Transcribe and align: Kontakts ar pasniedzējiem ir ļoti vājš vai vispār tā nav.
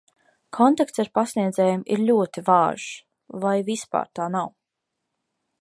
Kontakts 0.59 1.01
ar 1.03 1.11
pasniedzējiem 1.17 1.83
ir 1.97 2.03
ļoti 2.09 2.45
vājš 2.49 2.89
vai 3.45 3.55
vispār 3.71 4.13
tā 4.21 4.31
nav. 4.39 4.53